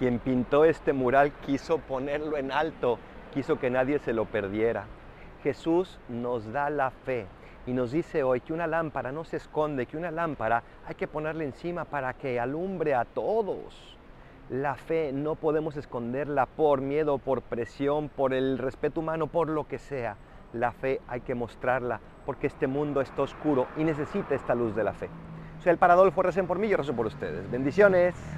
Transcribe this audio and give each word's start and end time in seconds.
Quien 0.00 0.18
pintó 0.18 0.64
este 0.64 0.94
mural 0.94 1.30
quiso 1.44 1.76
ponerlo 1.76 2.38
en 2.38 2.52
alto, 2.52 2.98
quiso 3.34 3.58
que 3.58 3.68
nadie 3.68 3.98
se 3.98 4.14
lo 4.14 4.24
perdiera. 4.24 4.86
Jesús 5.42 5.98
nos 6.08 6.50
da 6.54 6.70
la 6.70 6.90
fe 6.90 7.26
y 7.66 7.74
nos 7.74 7.92
dice 7.92 8.22
hoy 8.22 8.40
que 8.40 8.54
una 8.54 8.66
lámpara 8.66 9.12
no 9.12 9.24
se 9.24 9.36
esconde, 9.36 9.84
que 9.84 9.98
una 9.98 10.10
lámpara 10.10 10.62
hay 10.86 10.94
que 10.94 11.06
ponerla 11.06 11.44
encima 11.44 11.84
para 11.84 12.14
que 12.14 12.40
alumbre 12.40 12.94
a 12.94 13.04
todos. 13.04 13.98
La 14.48 14.74
fe 14.74 15.12
no 15.12 15.34
podemos 15.34 15.76
esconderla 15.76 16.46
por 16.46 16.80
miedo, 16.80 17.18
por 17.18 17.42
presión, 17.42 18.08
por 18.08 18.32
el 18.32 18.56
respeto 18.56 19.00
humano, 19.00 19.26
por 19.26 19.50
lo 19.50 19.68
que 19.68 19.78
sea. 19.78 20.16
La 20.54 20.72
fe 20.72 21.02
hay 21.08 21.20
que 21.20 21.34
mostrarla 21.34 22.00
porque 22.24 22.46
este 22.46 22.66
mundo 22.66 23.02
está 23.02 23.20
oscuro 23.20 23.66
y 23.76 23.84
necesita 23.84 24.34
esta 24.34 24.54
luz 24.54 24.74
de 24.74 24.82
la 24.82 24.94
fe. 24.94 25.10
Soy 25.58 25.72
el 25.72 25.78
Paradolfo, 25.78 26.22
recen 26.22 26.46
por 26.46 26.58
mí, 26.58 26.68
yo 26.68 26.78
rezo 26.78 26.94
por 26.94 27.04
ustedes. 27.04 27.50
Bendiciones. 27.50 28.14